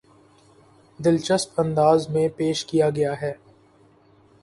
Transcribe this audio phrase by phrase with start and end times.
[0.99, 3.33] دلچسپ انداز میں پیش کیا گیا ہے